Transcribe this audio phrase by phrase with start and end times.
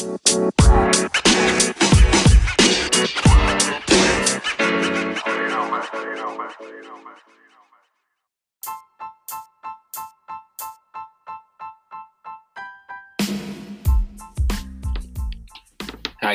[0.00, 1.19] Thank you.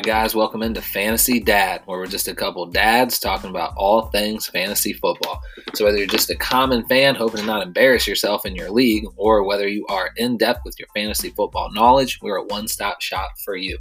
[0.05, 0.35] Guys.
[0.35, 4.93] Welcome into Fantasy Dad, where we're just a couple dads talking about all things fantasy
[4.93, 5.41] football.
[5.73, 9.05] So, whether you're just a common fan hoping to not embarrass yourself in your league,
[9.15, 13.01] or whether you are in depth with your fantasy football knowledge, we're a one stop
[13.01, 13.79] shop for you.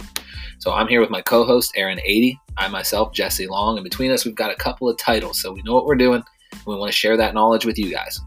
[0.57, 4.09] So, I'm here with my co host, Aaron 80, I myself, Jesse Long, and between
[4.09, 5.39] us, we've got a couple of titles.
[5.39, 7.91] So, we know what we're doing, and we want to share that knowledge with you
[7.91, 8.19] guys.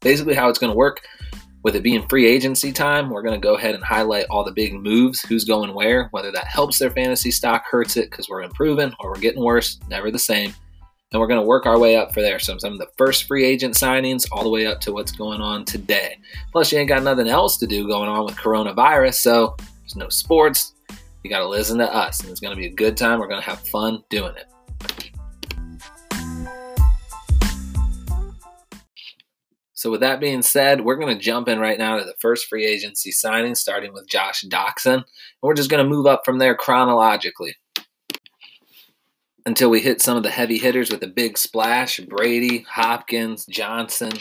[0.00, 1.00] Basically, how it's going to work
[1.64, 4.52] with it being free agency time, we're going to go ahead and highlight all the
[4.52, 8.42] big moves, who's going where, whether that helps their fantasy stock, hurts it because we're
[8.42, 10.54] improving or we're getting worse, never the same.
[11.10, 12.38] And we're going to work our way up for there.
[12.38, 15.40] So some of the first free agent signings all the way up to what's going
[15.40, 16.18] on today.
[16.52, 20.08] Plus, you ain't got nothing else to do going on with coronavirus, so there's no
[20.08, 20.74] sports.
[21.22, 23.20] You got to listen to us, and it's going to be a good time.
[23.20, 24.53] We're going to have fun doing it.
[29.84, 32.46] So, with that being said, we're going to jump in right now to the first
[32.46, 34.94] free agency signing, starting with Josh Doctson.
[34.94, 35.04] And
[35.42, 37.54] we're just going to move up from there chronologically
[39.44, 44.12] until we hit some of the heavy hitters with a big splash Brady, Hopkins, Johnson.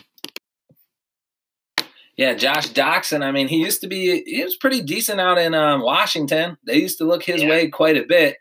[2.17, 3.23] Yeah, Josh Doctson.
[3.23, 6.58] I mean, he used to be, he was pretty decent out in um, Washington.
[6.67, 7.50] They used to look his yeah.
[7.50, 8.36] way quite a bit.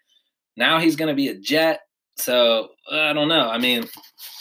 [0.57, 1.83] Now he's going to be a Jet.
[2.17, 3.49] So, I don't know.
[3.49, 3.85] I mean,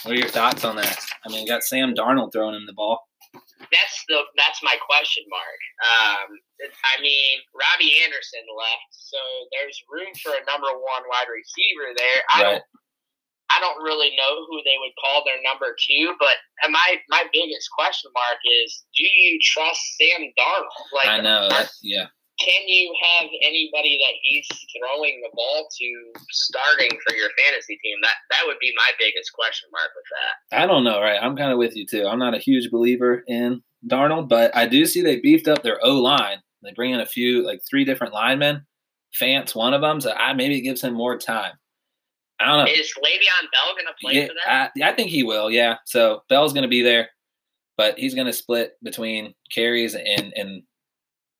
[0.01, 0.97] what are your thoughts on that?
[1.25, 3.07] I mean, got Sam Darnold throwing him the ball.
[3.33, 5.61] That's the that's my question mark.
[5.79, 6.27] Um,
[6.83, 9.21] I mean, Robbie Anderson left, so
[9.55, 12.19] there's room for a number one wide receiver there.
[12.35, 12.51] I right.
[12.57, 12.65] don't
[13.53, 17.69] I don't really know who they would call their number two, but my my biggest
[17.71, 20.89] question mark is: Do you trust Sam Darnold?
[20.91, 22.11] Like, I know, that, yeah
[22.43, 24.47] can you have anybody that he's
[24.77, 27.97] throwing the ball to starting for your fantasy team?
[28.01, 30.63] That that would be my biggest question mark with that.
[30.63, 31.19] I don't know, right?
[31.21, 32.07] I'm kind of with you too.
[32.07, 35.79] I'm not a huge believer in Darnold, but I do see they beefed up their
[35.83, 36.37] O line.
[36.63, 38.65] They bring in a few, like three different linemen.
[39.13, 41.53] Fant's one of them, so I maybe it gives him more time.
[42.39, 42.71] I don't know.
[42.71, 44.71] Is Le'Veon Bell going to play yeah, for that?
[44.81, 45.51] I, I think he will.
[45.51, 45.75] Yeah.
[45.85, 47.09] So Bell's going to be there,
[47.77, 50.63] but he's going to split between carries and and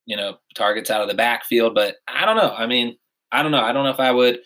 [0.06, 1.74] you know, targets out of the backfield.
[1.74, 2.52] But I don't know.
[2.52, 2.96] I mean,
[3.30, 3.62] I don't know.
[3.62, 4.40] I don't know if I would.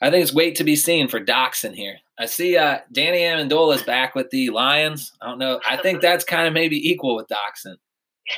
[0.00, 1.96] I think it's wait to be seen for Doctson here.
[2.18, 5.12] I see uh, Danny Amendola is back with the Lions.
[5.20, 5.60] I don't know.
[5.68, 7.76] I think that's kind of maybe equal with Doctson.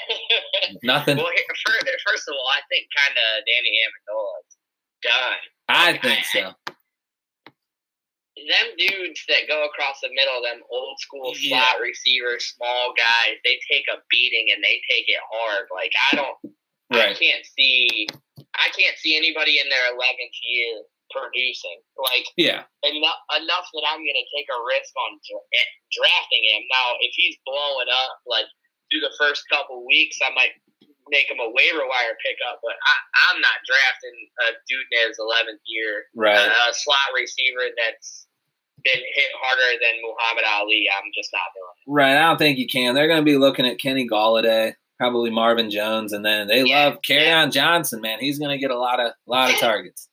[0.82, 1.16] Nothing.
[1.16, 1.26] Well,
[2.06, 4.56] first of all, I think kind of Danny Amendola is
[5.02, 5.38] done.
[5.68, 6.52] I think so
[8.36, 11.54] them dudes that go across the middle, them old school yeah.
[11.54, 15.70] slot receivers, small guys, they take a beating and they take it hard.
[15.70, 16.38] Like I don't,
[16.90, 17.14] right.
[17.14, 18.08] I can't see,
[18.58, 20.82] I can't see anybody in their eleventh year
[21.14, 21.78] producing.
[21.94, 25.14] Like yeah, enough enough that I'm going to take a risk on
[25.54, 26.62] eh, drafting him.
[26.74, 28.50] Now, if he's blowing up like
[28.90, 30.58] through the first couple weeks, I might
[31.08, 32.94] make him a waiver wire pickup, but I,
[33.28, 36.48] I'm not drafting a dude in his 11th year, right?
[36.48, 38.26] Uh, a slot receiver that's
[38.84, 40.86] been hit harder than Muhammad Ali.
[40.92, 41.88] I'm just not doing it.
[41.88, 42.16] Right.
[42.16, 42.94] I don't think you can.
[42.94, 46.84] They're going to be looking at Kenny Golladay, probably Marvin Jones, and then they yeah,
[46.84, 47.48] love Kerryon yeah.
[47.48, 48.00] Johnson.
[48.00, 50.08] Man, he's going to get a lot of lot of targets.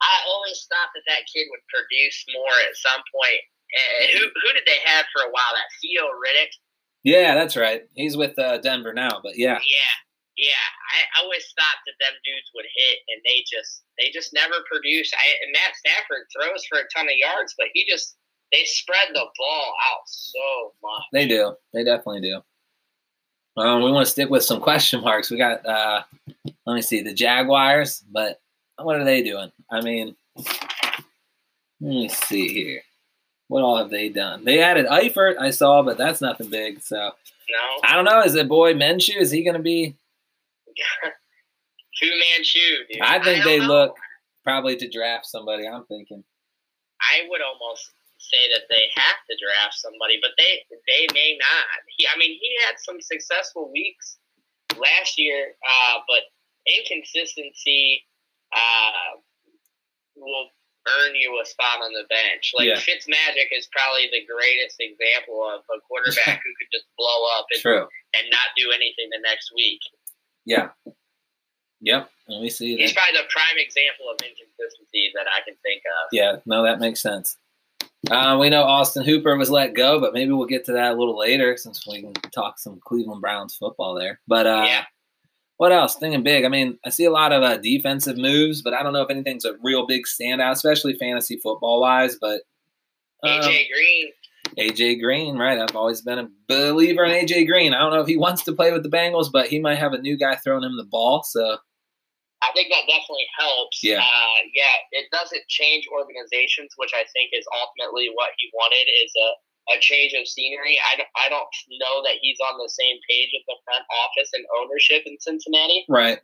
[0.00, 3.42] I always thought that that kid would produce more at some point.
[3.68, 5.52] Uh, who who did they have for a while?
[5.56, 6.52] That Theo Riddick.
[7.04, 7.82] Yeah, that's right.
[7.94, 9.54] He's with uh, Denver now, but yeah.
[9.54, 9.94] Yeah,
[10.38, 14.54] yeah, I, always thought that them dudes would hit, and they just they just never
[14.70, 15.12] produce.
[15.12, 18.16] I, and Matt Stafford throws for a ton of yards, but he just
[18.52, 21.02] they spread the ball out so much.
[21.12, 21.54] They do.
[21.74, 22.40] They definitely do.
[23.60, 25.28] Um, we want to stick with some question marks.
[25.28, 26.02] We got uh,
[26.66, 28.40] let me see the Jaguars, but
[28.76, 29.50] what are they doing?
[29.72, 31.04] I mean, let
[31.80, 32.82] me see here.
[33.48, 34.44] What all have they done?
[34.44, 36.82] They added Eifert, I saw, but that's nothing big.
[36.82, 38.20] So no, I don't know.
[38.22, 39.16] Is it boy Minshew?
[39.16, 39.96] Is he going to be
[42.00, 43.02] Two man shoe, dude.
[43.02, 43.66] I think I they know.
[43.66, 43.96] look
[44.44, 45.66] probably to draft somebody.
[45.66, 46.22] I'm thinking.
[47.00, 51.66] I would almost say that they have to draft somebody, but they they may not.
[51.96, 54.18] He, I mean, he had some successful weeks
[54.78, 56.22] last year, uh, but
[56.66, 58.04] inconsistency
[58.54, 59.18] uh,
[60.16, 60.50] will
[60.88, 62.52] earn you a spot on the bench.
[62.56, 62.80] Like yeah.
[62.80, 67.88] Fitzmagic is probably the greatest example of a quarterback who could just blow up and,
[68.16, 69.80] and not do anything the next week.
[70.44, 70.72] Yeah.
[71.80, 72.10] Yep.
[72.28, 72.76] Let me see.
[72.76, 72.98] He's that.
[72.98, 76.08] probably the prime example of inconsistency that I can think of.
[76.12, 76.36] Yeah.
[76.46, 77.36] No, that makes sense.
[78.10, 80.94] Uh, we know Austin Hooper was let go, but maybe we'll get to that a
[80.94, 84.20] little later since we can talk some Cleveland Browns football there.
[84.26, 84.84] But uh, yeah.
[85.58, 85.96] What else?
[85.96, 86.44] Thinking big.
[86.44, 89.10] I mean, I see a lot of uh, defensive moves, but I don't know if
[89.10, 92.16] anything's a real big standout, especially fantasy football wise.
[92.20, 92.42] But
[93.24, 94.12] um, AJ Green.
[94.56, 95.58] AJ Green, right?
[95.58, 97.74] I've always been a believer in AJ Green.
[97.74, 99.92] I don't know if he wants to play with the Bengals, but he might have
[99.92, 101.24] a new guy throwing him the ball.
[101.24, 101.58] So
[102.40, 103.82] I think that definitely helps.
[103.82, 103.98] Yeah.
[103.98, 109.12] Uh, yeah, it doesn't change organizations, which I think is ultimately what he wanted is
[109.18, 109.28] a,
[109.68, 110.78] a change of scenery.
[110.80, 111.48] I don't, I don't
[111.80, 115.84] know that he's on the same page with the front office and ownership in Cincinnati.
[115.88, 116.20] Right.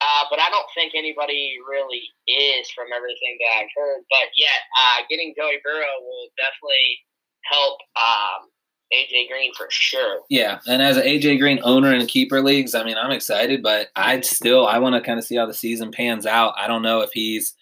[0.00, 4.00] Uh, but I don't think anybody really is from everything that I've heard.
[4.08, 7.04] But yeah, uh, getting Joey Burrow will definitely
[7.44, 8.48] help um,
[8.92, 10.20] AJ Green for sure.
[10.30, 13.88] Yeah, and as an AJ Green owner in keeper leagues, I mean, I'm excited, but
[13.94, 16.54] I'd still I want to kind of see how the season pans out.
[16.56, 17.54] I don't know if he's,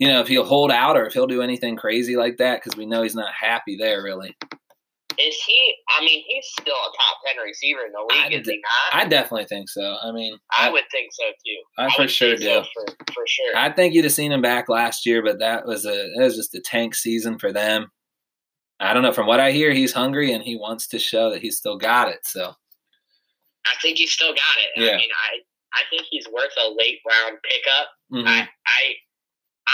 [0.00, 2.76] you know, if he'll hold out or if he'll do anything crazy like that because
[2.76, 4.34] we know he's not happy there really.
[5.18, 5.74] Is he?
[5.98, 9.04] I mean, he's still a top ten receiver in the league, I is he not?
[9.04, 9.96] I definitely think so.
[10.02, 11.60] I mean, I, I would think so too.
[11.76, 12.42] I, I for sure do.
[12.42, 13.54] So for, for sure.
[13.54, 16.36] I think you'd have seen him back last year, but that was a that was
[16.36, 17.90] just a tank season for them.
[18.78, 19.12] I don't know.
[19.12, 22.08] From what I hear, he's hungry and he wants to show that he's still got
[22.08, 22.20] it.
[22.24, 22.54] So
[23.66, 24.82] I think he's still got it.
[24.82, 24.92] Yeah.
[24.92, 25.36] I mean, I
[25.74, 27.88] I think he's worth a late round pickup.
[28.10, 28.26] Mhm.
[28.26, 28.94] I I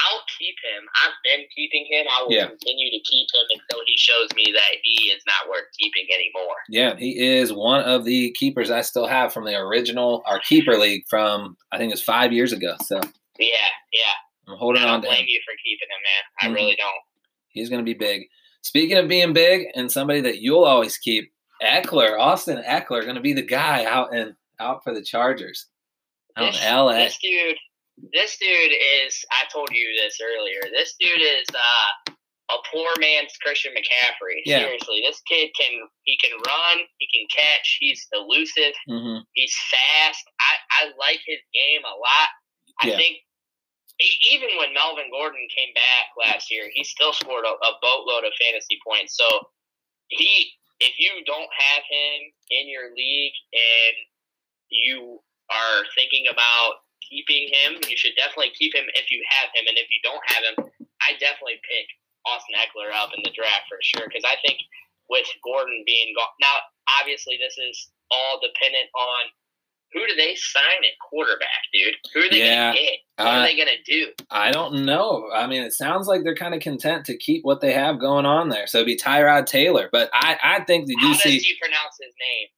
[0.05, 0.89] I'll keep him.
[0.97, 2.07] I've been keeping him.
[2.11, 2.47] I will Yeah.
[2.49, 6.57] continue to keep him until he shows me that he is not worth keeping anymore.
[6.69, 10.77] yeah, he is one of the keepers I still have from the original our keeper
[10.77, 12.75] league from I think it was five years ago.
[12.85, 13.01] So
[13.39, 13.49] Yeah,
[13.93, 14.03] yeah.
[14.49, 15.27] I'm holding I on to blame him.
[15.29, 16.25] you for keeping him, man.
[16.41, 16.55] I Mhm.
[16.63, 17.03] really don't.
[17.49, 18.29] He's going to be big.
[18.63, 21.33] Speaking of being big and somebody that you'll always keep,
[21.63, 25.67] Ekeler, Austin Ekeler, going to be the guy out and out for the Chargers.
[26.37, 26.93] Out This, in LA.
[27.05, 27.57] this dude,
[28.13, 28.73] this dude
[29.05, 29.25] is.
[29.33, 30.61] I told you this earlier.
[30.73, 32.13] This dude is uh,
[32.51, 34.43] a poor man's Christian McCaffrey.
[34.45, 34.61] Yeah.
[34.61, 35.73] Seriously, this kid can
[36.05, 40.25] he can run, he can catch, he's elusive, hmm he's fast.
[40.41, 42.29] I I like his game a lot.
[42.83, 42.97] I Yeah.
[42.97, 43.17] think.
[44.31, 48.33] Even when Melvin Gordon came back last year, he still scored a, a boatload of
[48.39, 49.17] fantasy points.
[49.17, 49.25] So
[50.09, 52.21] he, if you don't have him
[52.51, 53.97] in your league and
[54.69, 59.69] you are thinking about keeping him, you should definitely keep him if you have him.
[59.69, 60.57] And if you don't have him,
[61.05, 61.87] I definitely pick
[62.27, 64.09] Austin Ekeler up in the draft for sure.
[64.09, 64.59] Because I think
[65.09, 66.57] with Gordon being gone, now
[67.01, 69.31] obviously this is all dependent on
[69.93, 71.95] who do they sign at quarterback, dude?
[72.13, 72.99] Who are they Yeah, gonna get?
[73.17, 74.09] What uh, are they gonna do?
[74.31, 75.31] I don't know.
[75.35, 78.27] I mean, it sounds like they're kind of content to keep what they have going
[78.27, 78.67] on there.
[78.67, 79.89] So it'd be Tyrod Taylor.
[79.91, 82.49] But I, I think that How you does he pronounce his name?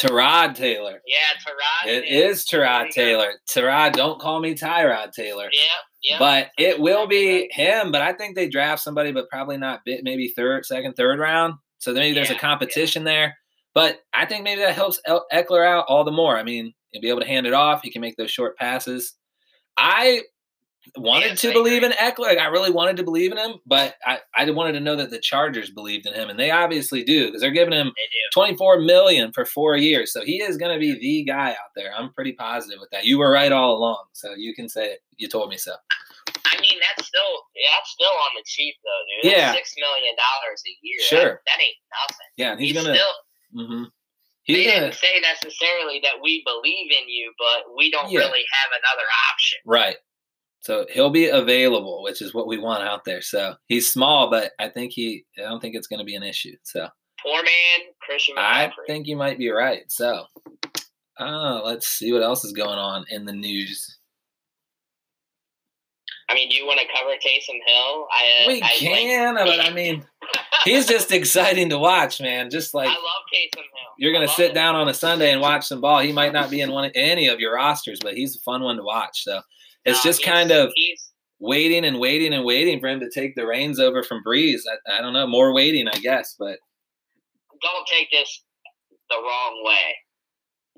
[0.00, 1.00] Tyrod Taylor.
[1.06, 1.90] Yeah, Tyrod.
[1.92, 2.30] It Taylor.
[2.30, 2.90] is Tyrod.
[2.90, 3.32] Taylor.
[3.48, 5.48] Tyrod, don't call me Tyrod Taylor.
[5.52, 5.60] Yeah,
[6.02, 6.18] yeah.
[6.18, 7.92] But it will be him.
[7.92, 11.54] But I think they draft somebody, but probably not bit, maybe third, second, third round.
[11.78, 13.36] So maybe there's a Yeah, competition there.
[13.74, 16.36] But I think maybe that helps El- Ekeler out all the more.
[16.36, 17.82] I mean, he'll be able to hand it off.
[17.82, 19.14] He can make those short passes.
[19.76, 20.22] I
[20.96, 22.06] wanted Yes, to I believe in agree.
[22.10, 22.18] Ekeler.
[22.28, 25.10] Like, I really wanted to believe in him, but I, I wanted to know that
[25.10, 27.92] the Chargers believed in him, and they obviously do because they're giving him they
[28.34, 30.12] 24 million for four years.
[30.12, 31.92] So he is going to be the guy out there.
[31.96, 33.04] I'm pretty positive with that.
[33.04, 34.04] You were right all along.
[34.12, 35.00] So you can say it.
[35.16, 35.72] You told me so.
[36.46, 39.32] I mean, that's still yeah, that's still on the cheap though, dude.
[39.36, 39.52] Yeah.
[39.54, 41.00] Six million dollars a year.
[41.00, 41.18] Sure.
[41.20, 41.76] That, that ain't
[42.08, 42.30] nothing.
[42.36, 42.94] Yeah, and he's, He's gonna.
[42.94, 43.14] still.
[43.66, 43.82] hmm
[44.46, 48.20] They He's didn't say necessarily that we believe in you, but we don't Yeah.
[48.20, 49.58] really have another option.
[49.66, 49.96] Right.
[50.62, 53.22] So he'll be available, which is what we want out there.
[53.22, 55.24] So he's small, but I think he.
[55.38, 56.56] I don't think it's going to be an issue.
[56.62, 56.88] So
[57.22, 59.82] Poor man, Christian I think you might be right.
[59.88, 60.24] So,
[61.18, 63.98] uh, let's see what else is going on in the news.
[66.30, 68.06] I mean, do you want to cover Taysom Hill?
[68.10, 70.06] I, We I can, like, but I mean,
[70.64, 72.50] he's just exciting to watch, man.
[72.50, 73.00] Just like I love
[73.34, 73.94] Taysom Hill.
[73.98, 75.98] you're gonna sit down on a Sunday and watch some ball.
[75.98, 78.76] He might not be in one any of your rosters, but he's a fun one
[78.76, 79.24] to watch.
[79.24, 79.40] So
[79.84, 80.72] it's No, just kind of
[81.38, 84.60] waiting and waiting and waiting for him to take the reins over from Brees.
[84.88, 86.58] I, I don't know, more waiting, I guess, but
[87.62, 88.42] don't take this
[89.10, 89.96] the wrong way,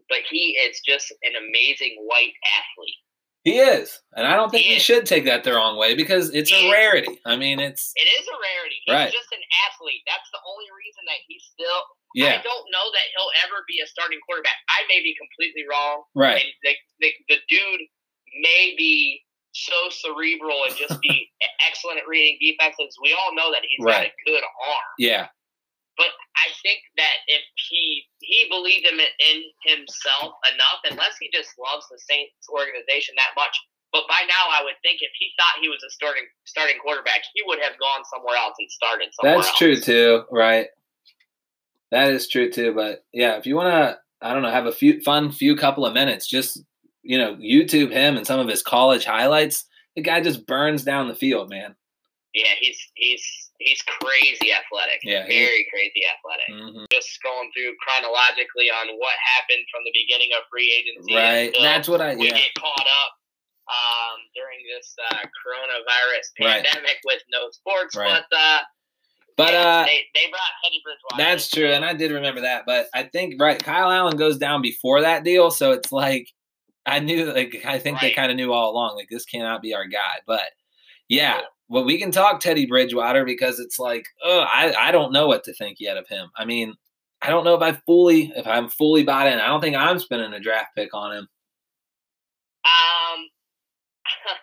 [0.09, 3.01] but he is just an amazing white athlete.
[3.45, 6.31] he is, and I don't think He he should take that the wrong way because
[6.35, 6.73] it's He a is.
[6.73, 7.19] rarity.
[7.27, 8.79] I mean, it's It is a rarity.
[8.87, 9.13] He's Right.
[9.13, 10.03] just an athlete.
[10.07, 11.81] That's the only reason that he's still.
[12.15, 14.57] yeah, I don't know that he'll ever be a starting quarterback.
[14.71, 16.05] I may be completely wrong.
[16.15, 17.83] right, And the, the, the dude
[18.41, 19.23] may be
[19.53, 21.29] so cerebral and just be
[21.69, 22.97] excellent at reading defenses.
[23.03, 24.89] We all know that he's got a good arm.
[24.99, 25.29] yeah,
[25.97, 31.51] But I think that if he he believed in, in himself enough, unless he just
[31.61, 33.53] loves the Saints organization that much.
[33.93, 37.21] But by now, I would think if he thought he was a starting starting quarterback,
[37.35, 39.59] he would have gone somewhere else and started somewhere that's else.
[39.59, 40.69] true too, right?
[41.91, 44.73] That is true too, but yeah, if you want to, I don't know, have a
[44.73, 46.27] few fun few couple of minutes.
[46.27, 46.63] Just
[47.03, 49.65] you know, YouTube him and some of his college highlights.
[49.97, 51.75] The guy just burns down the field, man.
[52.35, 55.01] Yeah, he's he's he's crazy athletic.
[55.03, 56.49] Yeah, very crazy athletic.
[56.49, 56.87] Mhm.
[56.91, 61.15] Just scrolling through chronologically on what happened from the beginning of free agency.
[61.15, 61.55] Right.
[61.61, 62.39] That's what I we yeah.
[62.39, 63.13] get caught up
[63.69, 66.65] um, during this uh, coronavirus Right.
[66.65, 67.95] pandemic with no sports.
[67.97, 68.23] Right.
[68.31, 68.59] But uh,
[69.37, 71.23] But yeah, uh they, they brought Teddy Bridgewater.
[71.31, 72.65] That's true, and I did remember that.
[72.67, 76.29] But I think right, Kyle Allen goes down before that deal, so it's like
[76.87, 79.75] I knew, like I think they kind of knew all along, like this cannot be
[79.75, 80.19] our guy.
[80.27, 80.43] But
[81.09, 81.41] yeah, Yeah.
[81.69, 85.45] well, we can talk Teddy Bridgewater because it's like, oh, I I don't know what
[85.45, 86.29] to think yet of him.
[86.37, 86.75] I mean,
[87.23, 89.39] I don't know if I fully if I'm fully bought in.
[89.39, 91.29] I don't think I'm spending a draft pick on him.
[92.65, 93.19] Um,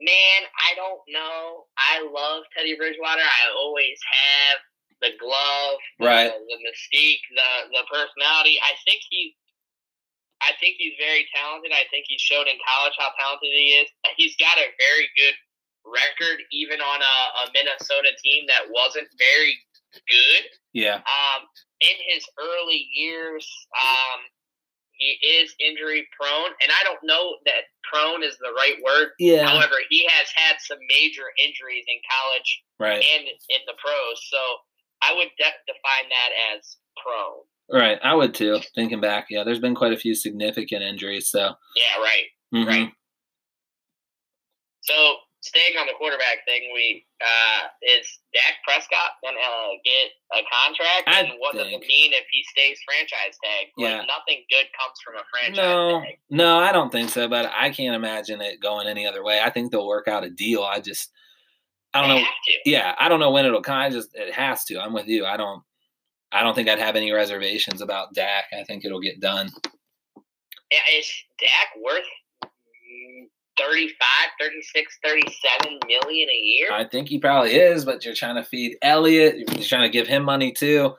[0.00, 1.64] man, I don't know.
[1.78, 3.22] I love Teddy Bridgewater.
[3.22, 4.58] I always have
[5.00, 6.32] the glove, the, Right.
[6.32, 8.58] the mystique, the the personality.
[8.62, 9.34] I think he,
[10.42, 11.72] I think he's very talented.
[11.72, 13.88] I think he showed in college how talented he is.
[14.16, 15.36] He's got a very good
[15.84, 19.56] record, even on a, a Minnesota team that wasn't very
[20.10, 20.44] good.
[20.72, 21.46] Yeah, Um,
[21.80, 23.46] in his early years,
[23.78, 24.20] um,
[24.96, 29.10] he is injury prone, and I don't know that prone is the right word.
[29.18, 34.18] yeah, However, he has had some major injuries in college right, and in the pros,
[34.30, 34.38] so
[35.02, 37.44] I would de- define that as prone.
[37.72, 37.98] Right.
[38.02, 38.60] I would too.
[38.74, 41.28] Thinking back, yeah, there's been quite a few significant injuries.
[41.28, 42.24] So, Yeah, right.
[42.54, 42.66] mhm.
[42.66, 42.92] Right.
[44.82, 50.42] So staying on the quarterback thing, we uh, is Dak Prescott gonna uh, get a
[50.52, 53.66] contract, I and what does it mean if he stays franchise tag?
[53.76, 53.96] Like, Yeah.
[54.06, 56.18] nothing good comes from a franchise No, tag.
[56.30, 57.28] no, I don't think so.
[57.28, 59.40] But I can't imagine it going any other way.
[59.40, 60.62] I think they'll work out a deal.
[60.62, 61.10] I just,
[61.94, 62.26] I don't They know.
[62.28, 62.70] to.
[62.70, 63.76] Yeah, I don't know when it'll come.
[63.78, 64.80] I just, it has to.
[64.80, 65.24] I'm with you.
[65.24, 65.62] I don't,
[66.32, 68.44] I don't think I'd have any reservations about Dak.
[68.58, 69.50] I think it'll get done.
[70.70, 72.02] Yeah, Is Dak worth
[72.44, 73.28] mm,
[73.58, 73.96] 35,
[74.40, 76.68] 36, 37 million a year?
[76.72, 79.36] I think he probably is, but you're trying to feed Elliott.
[79.38, 80.94] You're trying to give him money too.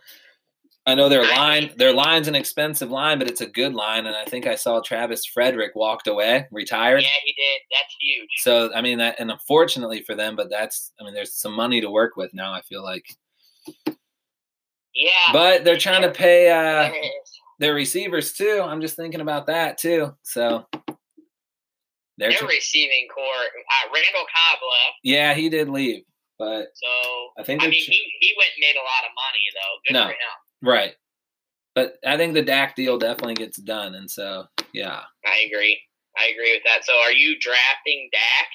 [0.87, 4.05] I know their line, their line's an expensive line, but it's a good line.
[4.05, 7.01] And I think I saw Travis Frederick walked away, retired.
[7.01, 7.61] yeah, he did.
[7.71, 8.29] That's huge.
[8.37, 11.81] So I mean that, and unfortunately for them, but that's I mean there's some money
[11.81, 12.53] to work with now.
[12.53, 13.03] I feel like,
[14.95, 15.33] Yeah.
[15.33, 16.91] but they're trying to pay uh,
[17.59, 18.61] their receivers too.
[18.63, 20.15] I'm just thinking about that too.
[20.23, 20.65] So
[22.17, 26.03] they're Their tr- receiving core, uh, Randall Cobb left, yeah, he did leave,
[26.39, 26.87] but so
[27.37, 29.79] I think I mean tr- he, he went and made a lot of money though.
[29.87, 30.03] Good No.
[30.05, 30.71] for him.
[30.73, 30.95] right.
[31.75, 35.77] But I think the Dak deal definitely gets done, and so yeah, I agree.
[36.17, 36.85] I agree with that.
[36.85, 38.47] So are you drafting Dak?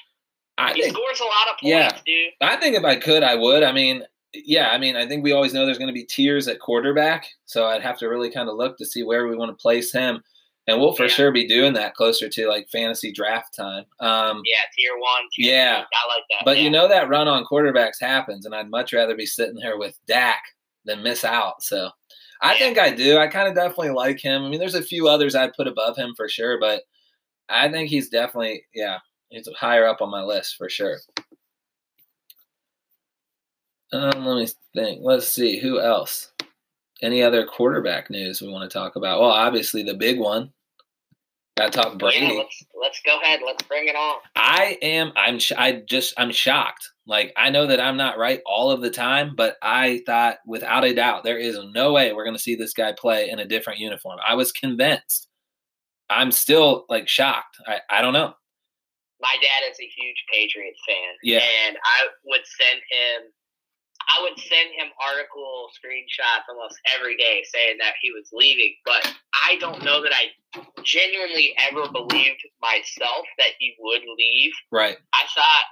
[0.57, 1.89] I He think scores a lot of points, Yeah.
[2.03, 2.33] dude.
[2.41, 3.61] I think if I could, I would.
[3.61, 6.47] I mean, yeah, I mean, I think we always know there's going to be tiers
[6.47, 9.49] at quarterback, so I'd have to really kind of look to see where we want
[9.51, 10.21] to place him,
[10.67, 11.09] and we'll for Yeah.
[11.09, 13.85] sure be doing that closer to like fantasy draft time.
[13.99, 15.23] Um, Yeah, tier one.
[15.33, 15.75] Tier Yeah.
[15.81, 15.85] two.
[15.93, 16.45] I like that.
[16.45, 16.63] but yeah.
[16.63, 19.97] you know that run on quarterbacks happens, and I'd much rather be sitting there with
[20.07, 20.41] Dak
[20.85, 21.61] than miss out.
[21.63, 21.89] So
[22.41, 22.59] I Yeah.
[22.59, 23.17] think I do.
[23.17, 24.43] I kind of definitely like him.
[24.43, 26.83] I mean, there's a few others I'd put above him for sure, but
[27.49, 30.99] I think he's definitely yeah, he's higher up on my list for sure.
[33.93, 34.99] Um, let me think.
[35.03, 36.31] Let's see who else.
[37.01, 39.19] Any other quarterback news we want to talk about?
[39.19, 40.51] Well, obviously the big one.
[41.57, 42.27] Got to talk Brady.
[42.27, 43.41] Yeah, let's let's go ahead.
[43.45, 44.19] Let's bring it on.
[44.35, 45.11] I am.
[45.17, 45.37] I'm.
[45.37, 46.13] sh- I just.
[46.17, 46.89] I'm shocked.
[47.05, 50.85] Like I know that I'm not right all of the time, but I thought without
[50.85, 53.47] a doubt there is no way we're going to see this guy play in a
[53.47, 54.19] different uniform.
[54.25, 55.27] I was convinced.
[56.09, 57.57] I'm still like shocked.
[57.67, 57.79] I.
[57.89, 58.33] I don't know.
[59.19, 61.13] My dad is a huge Patriots fan.
[61.21, 61.43] Yeah.
[61.67, 63.31] And I would send him
[64.09, 68.75] I would send him article screenshots almost every day saying that he was leaving.
[68.85, 70.31] But I don't know that I
[70.83, 74.51] genuinely ever believed myself that he would leave.
[74.71, 74.97] Right.
[75.13, 75.65] I thought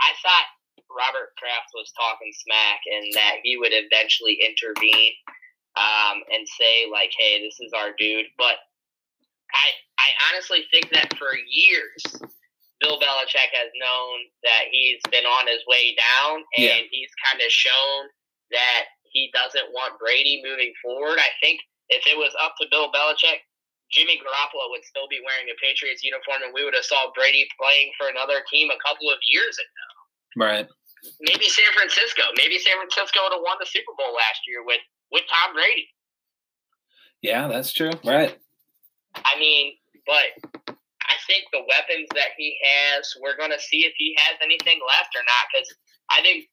[0.00, 0.46] I thought
[0.90, 5.12] Robert Kraft was talking smack and that he would eventually intervene
[5.76, 8.56] um, and say like, "Hey, this is our dude." But
[9.52, 9.66] I
[9.98, 12.02] I honestly think that for years,
[12.80, 16.82] Bill Belichick has known that he's been on his way down, and Yeah.
[16.90, 18.08] he's kind of shown
[18.50, 21.18] that he doesn't want Brady moving forward.
[21.18, 23.40] I think if it was up to Bill Belichick,
[23.90, 27.48] Jimmy Garoppolo would still be wearing a Patriots uniform, and we would have saw Brady
[27.58, 30.44] playing for another team a couple of years ago.
[30.44, 30.68] Right.
[31.20, 32.22] Maybe San Francisco.
[32.36, 34.80] Maybe San Francisco would have won the Super Bowl last year with
[35.10, 35.88] with Tom Brady.
[37.22, 37.90] Yeah, that's true.
[38.04, 38.36] Right.
[39.14, 39.74] I mean,
[40.06, 40.76] but
[41.08, 44.80] I think the weapons that he has, we're going to see if he has anything
[44.86, 45.44] left or not.
[45.52, 45.68] Because
[46.10, 46.44] I think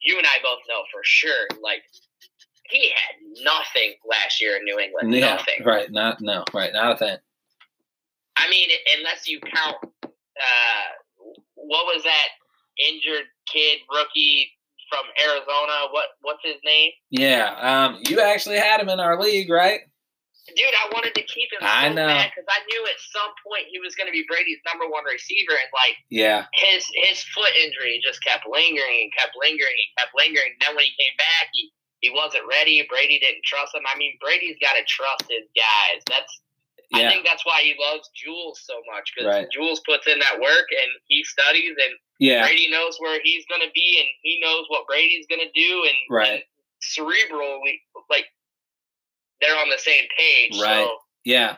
[0.00, 1.82] you and I both know for sure, like
[2.68, 5.14] he had nothing last year in New England.
[5.14, 5.64] Yeah, nothing.
[5.64, 5.90] right.
[5.90, 6.72] Not no, right.
[6.72, 7.16] Not a thing.
[8.36, 10.88] I mean, unless you count, uh,
[11.54, 12.28] what was that
[12.78, 14.50] injured kid rookie
[14.88, 15.88] from Arizona?
[15.90, 16.92] What what's his name?
[17.10, 17.54] Yeah.
[17.60, 19.80] Um, you actually had him in our league, right?
[20.56, 22.08] Dude, I wanted to keep him so I know.
[22.08, 25.52] because I knew at some point he was going to be Brady's number one receiver,
[25.52, 26.46] and like Yeah.
[26.54, 30.54] his his foot injury just kept lingering and kept lingering and kept lingering.
[30.60, 32.80] Then when he came back, he he wasn't ready.
[32.88, 33.82] Brady didn't trust him.
[33.92, 36.00] I mean, Brady's got to trust his guys.
[36.06, 36.30] That's
[36.94, 39.50] I think that's why he loves Jules so much because Right.
[39.52, 42.42] Jules puts in that work and he studies and Yeah.
[42.46, 45.84] Brady knows where he's going to be and he knows what Brady's going to do
[45.84, 46.44] and Right.
[46.80, 47.60] cerebral
[48.08, 48.26] like
[49.40, 50.60] they're on the same page.
[50.60, 50.84] Right.
[50.84, 51.56] So Yeah.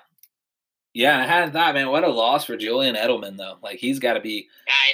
[0.93, 3.59] Yeah, I had that man, what a loss for Julian Edelman though.
[3.63, 4.49] Like he's got to be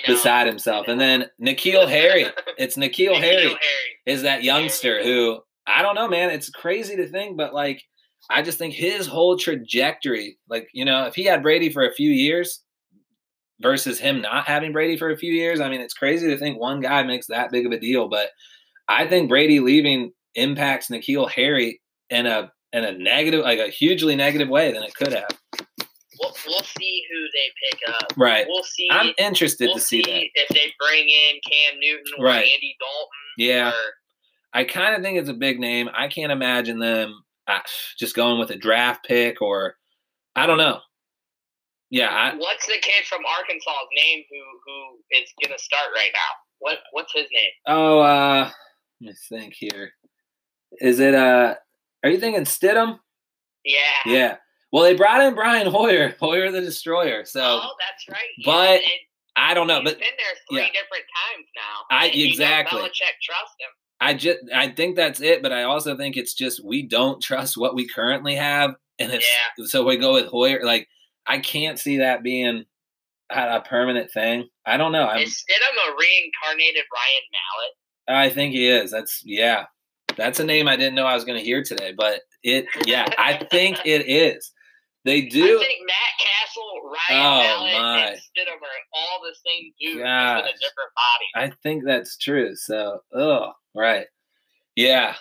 [0.07, 0.89] beside himself.
[0.89, 2.27] And then N'Keal Harry,
[2.59, 3.57] it's N'Keal N'Keal Harry Harry.
[4.05, 6.31] is that youngster who I don't know, man.
[6.31, 7.83] It's crazy to think, but like
[8.31, 11.93] I just think his whole trajectory, like you know, if he had Brady for a
[11.95, 12.63] few years
[13.61, 16.59] versus him not having Brady for a few years, I mean, it's crazy to think
[16.61, 18.09] one guy makes that big of a deal.
[18.09, 18.31] But
[18.87, 24.15] I think Brady leaving impacts N'Keal Harry in a in a negative, like a hugely
[24.15, 25.29] negative way than it could have.
[26.21, 28.13] We'll, we'll see who they pick up.
[28.17, 28.47] Right.
[28.49, 28.89] We'll see.
[28.91, 30.25] I'm interested we'll to see, that.
[30.35, 32.45] if they bring in Cam Newton or Right.
[32.45, 33.09] Andy Dalton.
[33.39, 33.69] Yeah.
[33.71, 33.93] Or,
[34.53, 35.89] I kind of think it's a big name.
[35.95, 37.61] I can't imagine them uh,
[37.99, 39.77] just going with a draft pick or
[40.35, 40.81] I don't know.
[41.89, 46.11] Yeah, I, what's the kid from Arkansas's name who who is going to start right
[46.13, 46.19] now?
[46.59, 47.51] What what's his name?
[47.69, 48.51] oh, uh,
[49.01, 49.93] let me think here.
[50.81, 51.55] Is it uh?
[52.05, 52.99] Are you thinking Stidham?
[53.65, 53.81] Yeah.
[54.07, 54.37] Yeah.
[54.73, 57.25] Well, they brought in Brian Hoyer, Hoyer the Destroyer.
[57.25, 58.45] So oh, that's right.
[58.45, 58.93] But- and
[59.39, 60.67] I don't know, he's but been there three yeah.
[60.67, 61.97] different times now.
[61.97, 62.81] I- And you know exactly.
[62.81, 63.71] Belichick trusts him.
[64.01, 65.43] I just I think that's it.
[65.43, 69.27] But I also think it's just we don't trust what we currently have, and it's
[69.71, 70.61] so we go with Hoyer.
[70.65, 70.87] Like
[71.27, 72.65] I can't see that being
[73.31, 74.49] a, a permanent thing.
[74.67, 75.07] I don't know.
[75.07, 78.31] I'm, Is Stidham a reincarnated Ryan Mallett?
[78.31, 78.91] I think he is.
[78.91, 79.65] That's yeah.
[80.17, 83.07] That's a name I didn't know I was going to hear today, but it yeah,
[83.19, 84.53] I think it is.
[85.05, 85.45] They do.
[85.45, 90.07] I think Matt Cassel, Ryan Oh, Mallett, and Stidham are all the same dude, in
[90.07, 91.27] a different body.
[91.37, 92.57] I think that's true.
[92.57, 94.07] So, oh, right.
[94.75, 95.15] Yeah.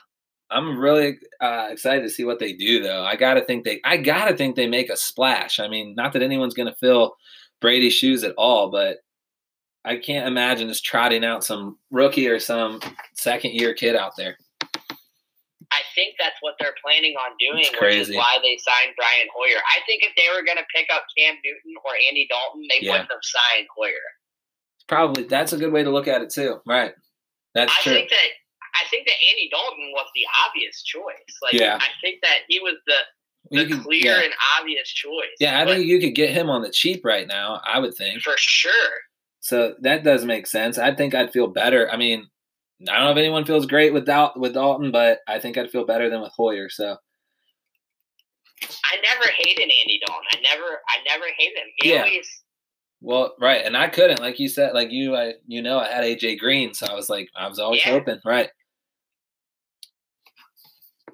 [0.52, 3.04] I'm really uh, excited to see what they do though.
[3.04, 5.60] I got to think they I got to think they make a splash.
[5.60, 7.16] I mean, not that anyone's going to fill
[7.62, 8.98] Brady's shoes at all, but
[9.84, 12.80] I can't imagine just trotting out some rookie or some
[13.16, 14.38] second year kid out there.
[15.96, 19.60] I think that's what they're planning on doing, which is why they signed Brian Hoyer.
[19.64, 22.86] I think if they were going to pick up Cam Newton or Andy Dalton, they
[22.86, 22.92] Yeah.
[22.92, 24.04] wouldn't have signed Hoyer.
[24.88, 26.60] Probably that's a good way to look at it too.
[26.68, 26.94] Right.
[27.54, 27.94] That's I true.
[27.94, 28.28] think that
[28.76, 31.36] I think that Andy Dalton was the obvious choice.
[31.42, 31.78] Like Yeah.
[31.80, 32.98] I think that he was the,
[33.52, 34.24] the could- clear yeah.
[34.26, 35.32] and obvious choice.
[35.40, 37.62] Yeah, I But think you could get him on the cheap right now.
[37.66, 38.72] I would think for sure.
[39.40, 39.76] so.
[39.80, 40.78] That does make sense.
[40.78, 41.90] I think I'd feel better.
[41.90, 42.28] I mean,
[42.82, 45.72] I don't know if anyone feels great with Dal- with Dalton, but I think I'd
[45.72, 46.70] feel better than with Hoyer.
[46.70, 46.98] So
[48.64, 50.26] I never hated Andy Dalton.
[50.34, 51.68] I never I never hated him.
[51.78, 52.00] He Yeah.
[52.00, 52.42] always
[53.02, 56.04] well, right, and I couldn't, like you said, like you, I you know, I had
[56.04, 57.92] AJ Green, so I was like, I was always Yeah.
[57.92, 58.50] hoping, right?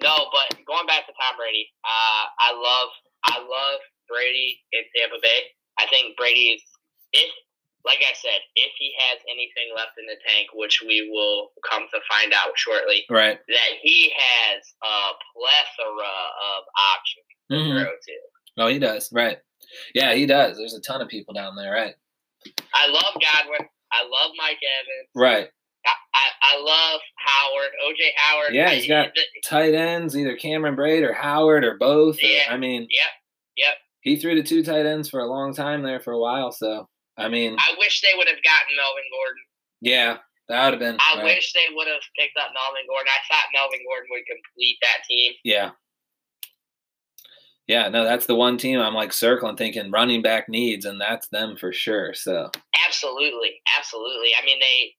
[0.02, 2.90] No, but going back to Tom Brady, uh, I love
[3.26, 5.42] I love Brady in Tampa Bay.
[5.80, 6.64] I think Brady is
[7.14, 7.32] if
[7.86, 11.84] like I said, if he has anything left in the tank, which we will come
[11.92, 13.40] to find out shortly, Right.
[13.48, 16.16] that he has a plethora
[16.56, 16.64] of
[16.96, 18.18] options to hmm throw to.
[18.58, 19.10] Oh, he does.
[19.12, 19.38] Right.
[19.96, 20.58] Yeah, he does.
[20.58, 21.72] There's a ton of people down there.
[21.74, 21.96] Right.
[22.74, 23.68] I love Godwin.
[23.94, 25.10] I love Mike Evans.
[25.16, 25.48] Right.
[25.86, 28.54] I, I, I love Howard, OJ Howard.
[28.54, 29.10] Yeah, he's got-
[29.46, 32.18] Tight ends, either Cameron Brate or Howard or both.
[32.18, 32.44] or- Yeah.
[32.50, 33.10] I mean, Yep,
[33.58, 33.74] yep.
[34.02, 36.52] he threw to two tight ends for a long time there for a while.
[36.52, 39.44] So I mean, I wish they would have gotten Melvin Gordon.
[39.82, 40.98] yeah, that would have been.
[41.00, 41.36] I right.
[41.36, 43.12] wish they would have picked up Melvin Gordon.
[43.12, 45.34] I thought Melvin Gordon would complete that team.
[45.44, 45.72] Yeah.
[47.68, 51.28] Yeah, no, that's the one team I'm like circling, thinking running back needs, and that's
[51.30, 52.14] them for sure.
[52.14, 52.52] So
[52.86, 54.30] Absolutely, absolutely.
[54.42, 54.96] I mean, they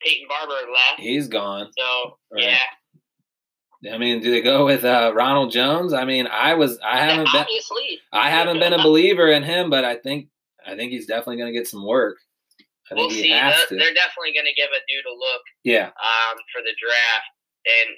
[0.00, 1.70] Peyton Barber left, he's gone.
[1.76, 2.44] so Right.
[2.44, 3.92] yeah.
[3.92, 5.92] I mean, do they go with uh, Ronald Jones?
[5.92, 7.46] I mean, I was, I haven't been,
[8.12, 10.28] I haven't been a believer in him, but I think,
[10.66, 12.18] I think he's definitely going to get some work.
[12.90, 13.34] I we'll think he see.
[13.34, 17.30] has They're, definitely going to give a dude a look Yeah, um, for the draft,
[17.66, 17.88] and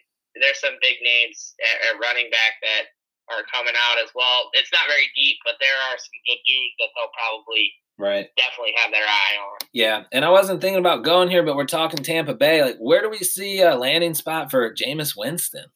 [0.40, 2.92] there's some big names at, at running back that
[3.28, 4.48] are coming out as well.
[4.54, 8.28] It's not very deep, but there are some good dudes that they'll probably right.
[8.36, 9.58] definitely have their eye on.
[9.72, 12.62] Yeah, and I wasn't thinking about going here, but we're talking Tampa Bay.
[12.62, 15.66] Like, where do we see a landing spot for Jameis Winston?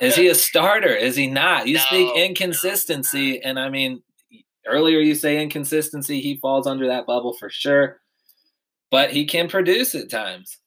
[0.00, 0.94] Is he a starter?
[0.94, 1.66] Is he not?
[1.66, 4.02] You No, speak no, inconsistency, and I mean,
[4.66, 6.20] earlier you say inconsistency.
[6.20, 8.00] He falls under that bubble for sure,
[8.90, 10.58] but he can produce at times.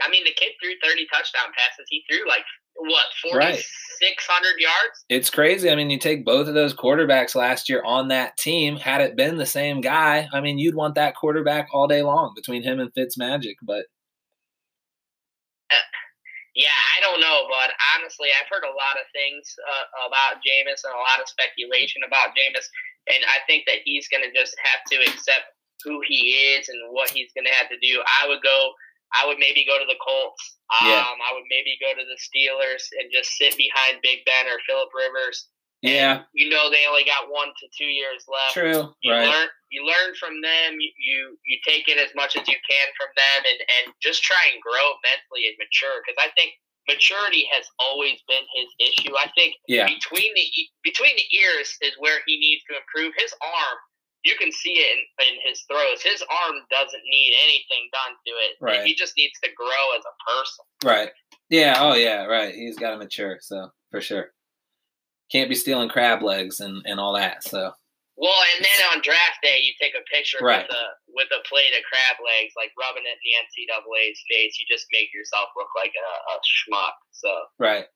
[0.00, 1.86] I mean, the kid threw 30 touchdown passes.
[1.88, 2.44] He threw like
[2.76, 3.58] what Right.
[4.00, 5.04] 4,600 yards.
[5.08, 5.70] It's crazy.
[5.70, 8.76] I mean, you take both of those quarterbacks last year on that team.
[8.76, 12.32] Had it been the same guy, I mean, you'd want that quarterback all day long
[12.36, 13.56] between him and Fitzmagic.
[13.62, 13.86] But
[16.58, 20.82] Yeah, I don't know, but honestly, I've heard a lot of things uh, about Jameis
[20.82, 22.66] and a lot of speculation about Jameis,
[23.06, 25.54] and I think that he's going to just have to accept
[25.86, 28.02] who he is and what he's going to have to do.
[28.02, 28.74] I would go.
[29.14, 30.58] I would maybe go to the Colts.
[30.68, 31.00] Um, Yeah.
[31.06, 34.90] I would maybe go to the Steelers and just sit behind Big Ben or Philip
[34.92, 35.48] Rivers.
[35.82, 38.54] Yeah, You know they only got one to two years left.
[38.54, 38.94] true.
[39.02, 39.28] You Right.
[39.28, 40.80] learn you learn from them.
[40.80, 44.22] You, you you take in as much as you can from them, and and just
[44.22, 46.00] try and grow mentally and mature.
[46.04, 46.52] Because I think
[46.88, 49.12] maturity has always been his issue.
[49.16, 49.86] I think Yeah.
[49.86, 50.46] between the
[50.82, 53.12] between the ears is where he needs to improve.
[53.18, 53.78] His arm,
[54.24, 56.00] you can see it in, in his throws.
[56.02, 58.52] His arm doesn't need anything done to it.
[58.60, 58.86] Right.
[58.86, 60.64] He just needs to grow as a person.
[60.82, 61.10] Right.
[61.50, 61.74] Yeah.
[61.78, 62.24] Oh, yeah.
[62.24, 62.54] Right.
[62.54, 63.38] He's got to mature.
[63.42, 64.32] So for sure,
[65.30, 67.42] can't be stealing crab legs and and all that.
[67.44, 67.72] So
[68.16, 70.66] Well, and then on draft day, you take a picture Right.
[70.66, 74.58] with a with a plate of crab legs, like rubbing it in the NCAA's face.
[74.58, 76.94] You just make yourself look like a, a schmuck.
[77.12, 77.86] So, right.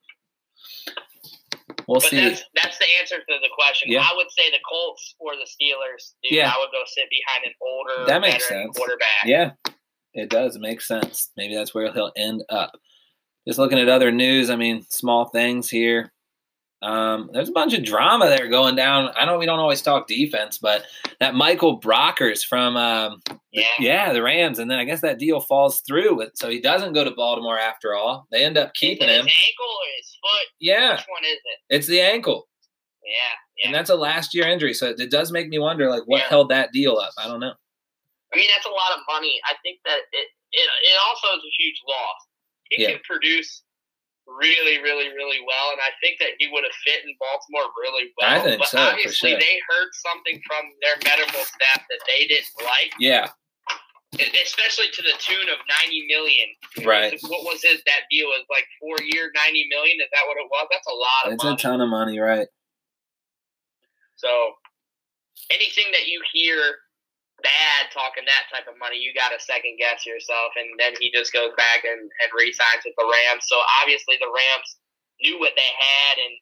[1.88, 2.16] We'll but see.
[2.16, 3.90] that's that's the answer to the question.
[3.90, 4.00] Yeah.
[4.08, 6.12] I would say the Colts or the Steelers.
[6.22, 6.52] Dude, Yeah.
[6.54, 8.76] I would go sit behind an older, That makes sense.
[8.76, 9.24] quarterback.
[9.24, 9.50] Yeah,
[10.14, 11.30] it does make sense.
[11.36, 12.72] Maybe that's where he'll end up.
[13.46, 16.12] Just looking at other news, I mean, small things here.
[16.82, 19.10] Um, there's a bunch of drama there going down.
[19.16, 20.84] I know we don't always talk defense, but
[21.20, 23.64] that Michael Brockers from um, Yeah.
[23.78, 26.92] yeah the Rams, and then I guess that deal falls through, with, so he doesn't
[26.94, 28.26] go to Baltimore after all.
[28.32, 29.26] They end up keeping Is it him.
[29.26, 30.48] His ankle or his foot?
[30.58, 31.58] Yeah, Which one is it?
[31.76, 32.48] it's the ankle,
[33.04, 33.12] Yeah,
[33.58, 33.66] yeah.
[33.66, 36.28] and that's a last year injury, so it does make me wonder, like, what Yeah.
[36.30, 37.12] held that deal up?
[37.16, 37.54] I don't know.
[38.32, 39.40] I mean, that's a lot of money.
[39.48, 42.16] I think that it it, it also is a huge loss.
[42.70, 42.90] He Yeah.
[42.90, 43.62] can produce
[44.38, 48.12] really, really, really well, and I think that he would have fit in Baltimore really
[48.16, 48.30] well.
[48.30, 49.40] I think but so, obviously, sure.
[49.40, 53.30] they heard something from their medical staff that they didn't like, Yeah,
[54.18, 56.48] especially to the tune of ninety million.
[56.84, 57.16] Right.
[57.22, 58.28] What was his that deal?
[58.28, 59.96] Was like four year, ninety million.
[60.00, 60.66] Is that what it was?
[60.70, 62.48] That's a lot of it's a ton of money, right?
[64.16, 64.28] So
[65.50, 66.58] anything that you hear
[67.42, 70.55] bad talking that type of money, you got to second guess yourself.
[70.57, 73.44] And then he just goes back and, and re-signs with the Rams.
[73.50, 74.68] So obviously the Rams
[75.20, 76.35] knew what they had, and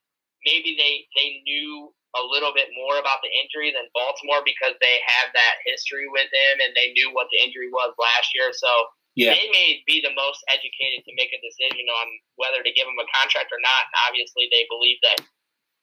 [0.44, 4.98] maybe they they knew a little bit more about the injury than Baltimore because they
[5.06, 8.50] have that history with him and they knew what the injury was last year.
[8.50, 8.70] So
[9.14, 12.88] Yeah, they may be the most educated to make a decision on whether to give
[12.88, 13.86] him a contract or not.
[13.90, 15.22] And obviously, they believe that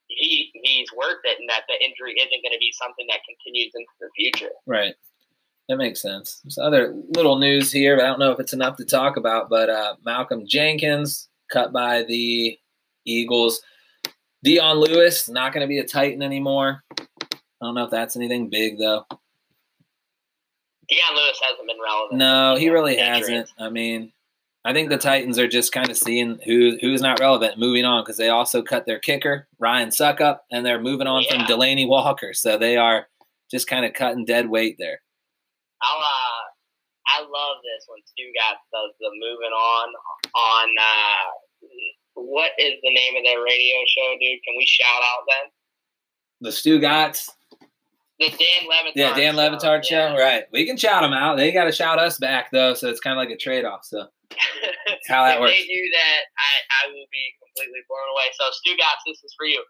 [0.07, 3.73] he he's worth it, and that the injury isn't going to be something that continues
[3.75, 4.53] into the future.
[4.65, 4.95] Right.
[5.69, 6.39] That makes sense.
[6.43, 9.49] There's other little news here, but I don't know if it's enough to talk about.
[9.49, 12.57] But uh, Malcolm Jenkins cut by the
[13.05, 13.61] Eagles.
[14.43, 16.83] Dion Lewis not going to be a Titan anymore.
[16.99, 19.05] I don't know if that's anything big though.
[20.89, 22.17] Dion Lewis hasn't been relevant.
[22.17, 23.51] No, he really hasn't.
[23.59, 24.13] I mean,
[24.67, 28.03] I think the Titans are just kind of seeing who who's not relevant, moving on
[28.03, 32.34] because they also cut their kicker Ryan Succop, and they're moving on from Delanie Walker.
[32.34, 33.08] So they are
[33.49, 34.99] just kind of cutting dead weight there.
[35.82, 36.43] I'll, uh,
[37.08, 39.88] I love this when Stu got does the moving on
[40.36, 41.67] on uh,
[42.15, 44.43] what is the name of their radio show, dude?
[44.43, 45.51] Can we shout out them?
[46.41, 47.30] The Stugotz.
[48.19, 48.91] The Dan Le Batard.
[48.95, 49.41] Yeah, Dan show.
[49.41, 50.10] Le Batard Yeah.
[50.10, 50.17] show.
[50.17, 50.43] Right.
[50.51, 51.38] We can shout them out.
[51.38, 53.86] They got to shout us back though, so it's kind of like a trade off.
[53.86, 54.08] So
[55.07, 55.53] how that if works.
[55.53, 56.51] they do that, I,
[56.83, 58.27] I will be completely blown away.
[58.37, 59.63] So, Stugotz, this is for you.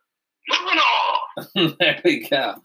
[0.49, 1.75] Moving on.
[1.79, 2.55] there we go.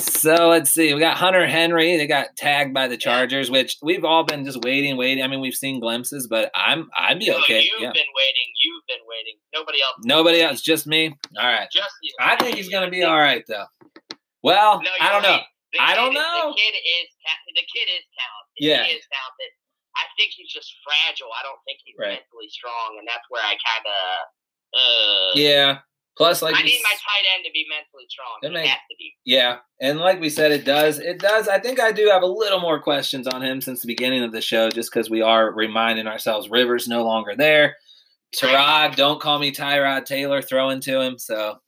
[0.00, 0.92] So let's see.
[0.94, 1.96] We got Hunter Henry.
[1.96, 5.22] They got tagged by the Chargers, which we've all been just waiting, waiting.
[5.22, 7.60] I mean, we've seen glimpses, but I'm I'd be No, okay.
[7.60, 7.92] You've Yeah.
[7.92, 8.48] been waiting.
[8.64, 9.36] You've been waiting.
[9.54, 9.94] Nobody else.
[10.04, 11.14] Nobody else, just me.
[11.38, 11.68] All right.
[11.72, 12.12] Just you.
[12.20, 13.66] I think he's gonna be all right though.
[14.42, 15.38] Well, No, I don't know.
[15.78, 16.50] I don't is- know.
[16.50, 17.08] The kid is
[17.54, 18.58] the kid is talented.
[18.58, 18.84] Yeah.
[18.84, 19.52] He is talented.
[19.96, 21.28] I think he's just fragile.
[21.38, 22.20] I don't think he's Right.
[22.20, 24.00] mentally strong, and that's where I kind of.
[24.74, 25.78] Uh, Yeah.
[26.16, 28.38] Plus, like I need my tight end to be mentally strong.
[28.42, 29.14] It may- has to be.
[29.24, 30.98] Yeah, and like we said, it does.
[30.98, 31.48] It does.
[31.48, 34.30] I think I do have a little more questions on him since the beginning of
[34.30, 37.76] the show, just because we are reminding ourselves Rivers no longer there.
[38.36, 41.18] Tyrod, don't call me Tyrod Taylor, throwing to him.
[41.18, 41.58] So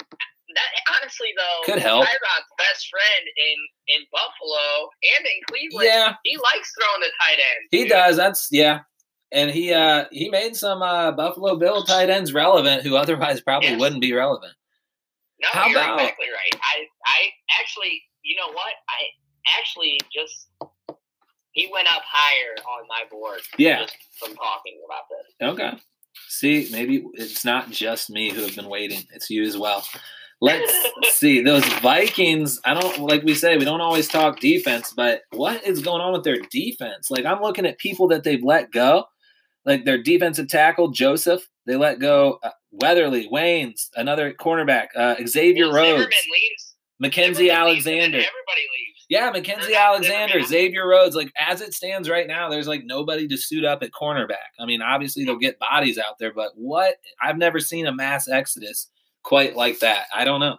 [0.54, 2.04] That honestly, though, Could help.
[2.04, 3.56] Tyrod's best friend in
[3.96, 5.88] in Buffalo and in Cleveland.
[5.92, 7.68] yeah, He likes throwing the tight end.
[7.70, 7.88] he dude.
[7.90, 8.16] does.
[8.16, 8.80] That's yeah.
[9.32, 13.76] and he uh he made some uh Buffalo Bill tight ends relevant who otherwise probably
[13.76, 14.52] wouldn't be relevant.
[15.40, 16.62] No, How you're about- exactly right.
[16.62, 17.28] I, I
[17.60, 18.72] actually, you know what?
[18.88, 20.48] I actually just
[21.52, 23.40] he went up higher on my board.
[23.58, 23.82] Yeah.
[23.82, 25.48] just from talking about this.
[25.50, 25.82] Okay.
[26.28, 29.02] See, maybe it's not just me who have been waiting.
[29.12, 29.84] It's you as well.
[30.44, 31.42] Let's see.
[31.42, 35.82] Those Vikings, I don't like we say, we don't always talk defense, but what is
[35.82, 37.10] going on with their defense?
[37.10, 39.04] Like I'm looking at people that they've let go.
[39.64, 45.72] Like their defensive tackle, Joseph, they let go uh, Weatherly, Waynes, another cornerback, uh, Xavier
[45.72, 46.14] Well, Rhodes.
[47.00, 48.18] Mackenzie Alexander.
[48.18, 49.06] Everybody leaves.
[49.08, 51.16] Yeah, Mackenzie Alexander, Xavier Rhodes.
[51.16, 54.52] Like as it stands right now, there's like nobody to suit up at cornerback.
[54.60, 56.96] I mean, obviously they'll get bodies out there, but what?
[57.22, 58.90] I've never seen a mass exodus
[59.24, 60.06] quite like that.
[60.14, 60.56] I don't know.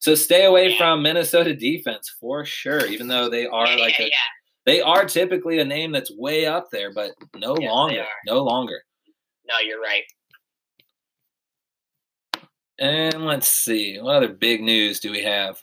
[0.00, 0.78] So stay away Yeah.
[0.78, 2.86] from Minnesota defense for sure.
[2.86, 4.10] Even though they are yeah, like a, yeah.
[4.66, 8.82] they are typically a name that's way up there, but no Yes, longer, no longer.
[9.48, 10.02] No, you're right.
[12.78, 15.60] And let's see, what other big news do we have?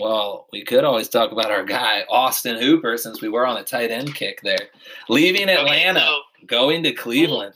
[0.00, 3.64] Well, we could always talk about our guy, Austin Hooper, since we were on a
[3.64, 4.68] tight end kick there.
[5.08, 6.08] Leaving Atlanta, Okay,
[6.40, 7.54] so going to Cleveland.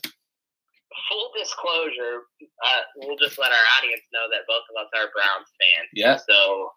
[1.12, 5.52] Full disclosure, uh, we'll just let our audience know that both of us are Browns
[5.60, 5.92] fans.
[5.92, 6.16] Yeah.
[6.16, 6.72] So,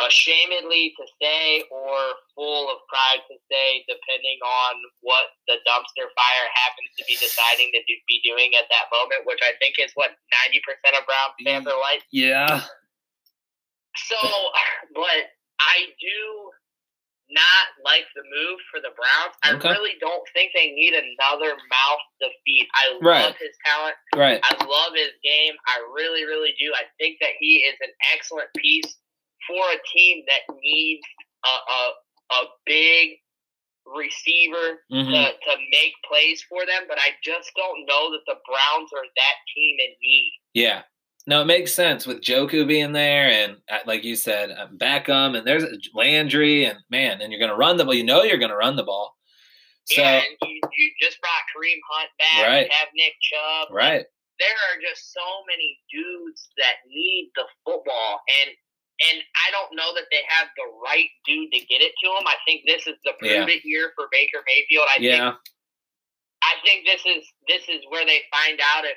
[0.00, 6.48] ashamedly to say or full of pride to say, depending on what the dumpster fire
[6.56, 9.92] happens to be deciding to do, be doing at that moment, which I think is
[9.94, 10.16] what
[10.48, 12.02] 90% of Browns fans are like.
[12.08, 12.64] Yeah.
[14.08, 14.16] So,
[14.94, 16.18] but I do
[17.30, 19.34] not like the move for the Browns.
[19.44, 22.68] I really don't think they need another mouth to feed.
[22.74, 23.24] I Right.
[23.24, 23.96] love his talent.
[24.16, 24.40] Right.
[24.42, 25.54] I love his game.
[25.66, 26.72] I really, really do.
[26.74, 28.96] I think that he is an excellent piece
[29.46, 31.06] for a team that needs
[31.44, 31.92] a a,
[32.32, 33.18] a big
[33.86, 36.84] receiver hmm to, to make plays for them.
[36.88, 40.32] But I just don't know that the Browns are that team in need.
[40.54, 40.82] Yeah.
[41.28, 45.36] No, it makes sense with Njoku being there, and uh, like you said, uh, Beckham,
[45.36, 45.64] and there's
[45.94, 47.92] Landry, and man, and you're going to run the ball.
[47.92, 49.14] You know you're going to run the ball.
[49.84, 52.48] So, yeah, and you, you just brought Kareem Hunt back.
[52.48, 52.64] Right.
[52.64, 53.68] You have Nick Chubb.
[53.76, 54.04] right.
[54.40, 58.50] there are just so many dudes that need the football and
[58.98, 62.26] and I don't know that they have the right dude to get it to him.
[62.26, 63.44] I think this is the Yeah.
[63.44, 64.88] prove it year for Baker Mayfield.
[64.90, 65.36] I think
[66.42, 68.96] I think this is this is where they find out if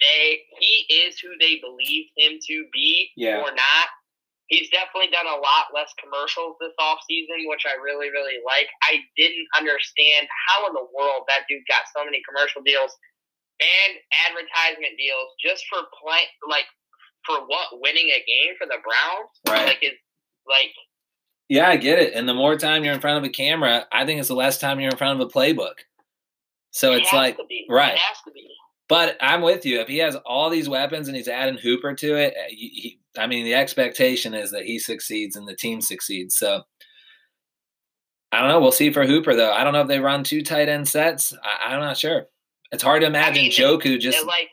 [0.00, 3.38] they he is who they believe him to be Yeah.
[3.40, 3.86] or not.
[4.48, 8.66] He's definitely done a lot less commercials this offseason, which I really, really like.
[8.82, 12.90] I didn't understand how in the world that dude got so many commercial deals
[13.60, 13.92] and
[14.26, 16.64] advertisement deals just for play like
[17.26, 19.30] for what winning a game for the Browns.
[19.46, 19.66] Right.
[19.68, 19.94] Like is
[20.48, 20.72] like
[21.48, 22.14] Yeah, I get it.
[22.14, 24.58] And the more time you're in front of a camera, I think it's the less
[24.58, 25.84] time you're in front of a playbook.
[26.72, 27.66] So it it's has like, to be.
[27.68, 27.92] right.
[27.94, 28.48] It has to be.
[28.90, 29.80] But I'm with you.
[29.80, 33.00] If he has all these weapons and he's adding Hooper to it, uh, he, he,
[33.16, 36.36] I mean, the expectation is that he succeeds and the team succeeds.
[36.36, 36.62] So
[38.32, 38.60] I don't know.
[38.60, 39.52] We'll see for Hooper though.
[39.52, 41.32] I don't know if they run two tight end sets.
[41.42, 42.26] I, I'm not sure.
[42.72, 44.50] It's hard to imagine mean, Njoku just They're like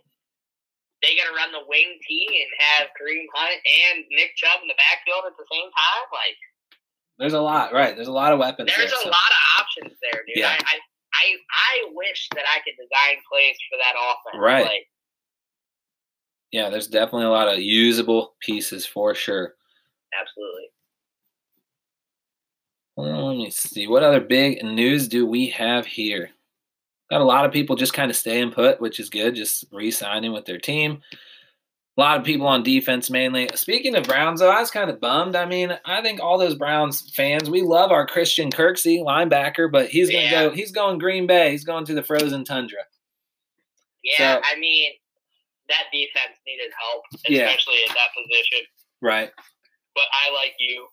[1.01, 4.77] they gonna run the wing T and have Kareem Hunt and Nick Chubb in the
[4.77, 6.05] backfield at the same time.
[6.13, 6.37] Like
[7.17, 7.95] There's a lot, right?
[7.95, 8.69] There's a lot of weapons.
[8.69, 10.37] there's there, a so- lot of options there, dude.
[10.37, 10.49] Yeah.
[10.49, 10.77] I, I
[11.21, 14.41] I I wish that I could design plays for that offense.
[14.41, 14.65] Right.
[14.65, 14.87] Like,
[16.51, 19.55] Yeah, there's definitely a lot of usable pieces for sure.
[20.19, 20.69] absolutely.
[22.95, 23.87] Well, let me see.
[23.87, 26.31] What other big news do we have here?
[27.11, 29.91] Got a lot of people just kind of staying put, which is good, just re
[29.91, 31.01] signing with their team.
[31.97, 33.49] A lot of people on defense mainly.
[33.55, 35.35] Speaking of Browns, though, I was kind of bummed.
[35.35, 39.89] I mean, I think all those Browns fans, we love our Christian Kirksey linebacker, but
[39.89, 40.43] he's gonna Yeah.
[40.43, 41.49] go he's going Green Bay.
[41.51, 42.81] He's going to the frozen tundra.
[44.03, 44.91] Yeah, So- I mean
[45.69, 47.45] that defense needed help, Yeah.
[47.49, 48.59] especially at that position.
[49.01, 49.31] Right.
[49.95, 50.87] But I like you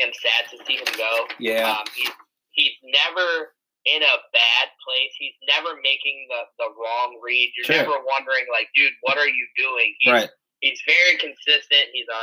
[0.00, 1.28] am sad to see him go.
[1.38, 1.72] Yeah.
[1.72, 2.10] Um, he's
[2.52, 3.54] he's never
[3.86, 5.12] in a bad place.
[5.18, 7.52] He's never making the, the wrong read.
[7.56, 7.76] You're Sure.
[7.76, 9.94] never wondering like, dude, what are you doing?
[10.00, 10.30] He's, right.
[10.60, 11.88] He's very consistent.
[11.92, 12.22] He's a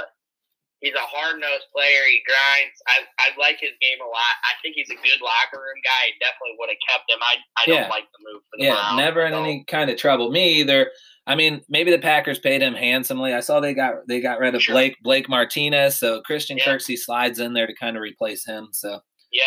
[0.79, 2.05] he's a hard nosed player.
[2.05, 2.77] He grinds.
[2.87, 4.35] I I like his game a lot.
[4.45, 6.03] I think he's a good locker room guy.
[6.05, 7.17] I definitely would have kept him.
[7.21, 7.81] I I Yeah.
[7.81, 8.97] don't like the move for the Yeah, Browns.
[8.97, 10.29] never in so- any kind of trouble.
[10.29, 10.91] Me either.
[11.25, 13.33] I mean, maybe the Packers paid him handsomely.
[13.33, 14.73] I saw they got they got rid of Sure.
[14.75, 16.65] Blake Blake Martinez, so Christian Yeah.
[16.65, 18.69] Kirksey slides in there to kind of replace him.
[18.71, 19.45] So, Yep.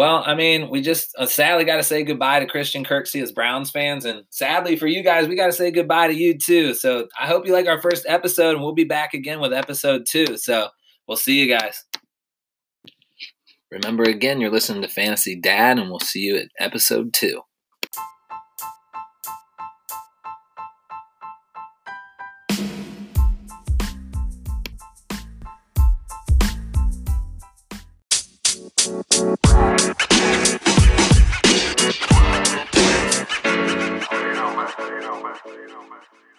[0.00, 3.32] Well, I mean, we just uh, sadly got to say goodbye to Christian Kirksey as
[3.32, 6.72] Browns fans, and sadly for you guys, we got to say goodbye to you too.
[6.72, 10.06] So, I hope you like our first episode, and we'll be back again with episode
[10.08, 10.38] two.
[10.38, 10.68] So,
[11.06, 11.84] we'll see you guys.
[13.70, 17.42] Remember again, you're listening to Fantasy Dad, and we'll see you at episode two.
[35.46, 36.00] You know, man.
[36.12, 36.29] You